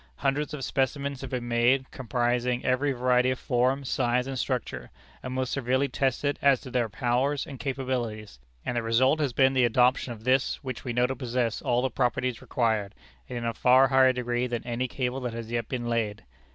Hundreds 0.15 0.51
of 0.51 0.63
specimens 0.65 1.21
have 1.21 1.29
been 1.29 1.47
made, 1.47 1.91
comprising 1.91 2.65
every 2.65 2.91
variety 2.91 3.29
of 3.29 3.37
form, 3.37 3.83
size, 3.85 4.25
and 4.25 4.39
structure, 4.39 4.89
and 5.21 5.31
most 5.35 5.51
severely 5.53 5.87
tested 5.87 6.39
as 6.41 6.59
to 6.59 6.71
their 6.71 6.89
powers 6.89 7.45
and 7.45 7.59
capabilities; 7.59 8.39
and 8.65 8.75
the 8.75 8.81
result 8.81 9.19
has 9.19 9.31
been 9.31 9.53
the 9.53 9.63
adoption 9.63 10.11
of 10.11 10.23
this, 10.23 10.55
which 10.63 10.83
we 10.83 10.91
know 10.91 11.05
to 11.05 11.15
possess 11.15 11.61
all 11.61 11.83
the 11.83 11.91
properties 11.91 12.41
required, 12.41 12.95
and 13.29 13.37
in 13.37 13.45
a 13.45 13.53
far 13.53 13.89
higher 13.89 14.11
degree 14.11 14.47
than 14.47 14.65
any 14.65 14.87
cable 14.87 15.19
that 15.19 15.33
has 15.33 15.51
yet 15.51 15.67
been 15.69 15.85
laid. 15.87 16.23